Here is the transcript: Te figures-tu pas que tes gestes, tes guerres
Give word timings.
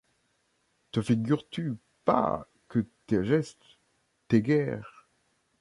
Te 0.91 0.99
figures-tu 0.99 1.77
pas 2.05 2.47
que 2.69 2.87
tes 3.05 3.23
gestes, 3.23 3.77
tes 4.29 4.41
guerres 4.41 5.07